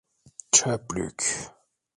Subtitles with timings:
[0.51, 1.47] Çöplük…